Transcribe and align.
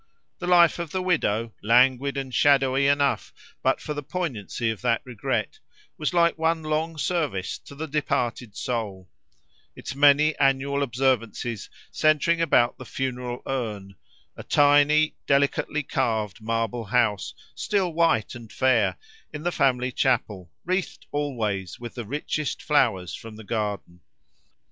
The 0.39 0.47
life 0.47 0.79
of 0.79 0.89
the 0.89 1.03
widow, 1.03 1.53
languid 1.61 2.17
and 2.17 2.33
shadowy 2.33 2.87
enough 2.87 3.31
but 3.61 3.79
for 3.79 3.93
the 3.93 4.01
poignancy 4.01 4.71
of 4.71 4.81
that 4.81 5.03
regret, 5.05 5.59
was 5.95 6.11
like 6.11 6.39
one 6.39 6.63
long 6.63 6.97
service 6.97 7.59
to 7.59 7.75
the 7.75 7.85
departed 7.85 8.57
soul; 8.57 9.11
its 9.75 9.93
many 9.93 10.35
annual 10.39 10.81
observances 10.81 11.69
centering 11.91 12.41
about 12.41 12.79
the 12.79 12.83
funeral 12.85 13.43
urn—a 13.45 14.41
tiny, 14.45 15.17
delicately 15.27 15.83
carved 15.83 16.41
marble 16.41 16.85
house, 16.85 17.35
still 17.53 17.93
white 17.93 18.33
and 18.33 18.51
fair, 18.51 18.97
in 19.31 19.43
the 19.43 19.51
family 19.51 19.91
chapel, 19.91 20.49
wreathed 20.65 21.05
always 21.11 21.79
with 21.79 21.93
the 21.93 22.05
richest 22.05 22.63
flowers 22.63 23.13
from 23.13 23.35
the 23.35 23.43
garden. 23.43 23.99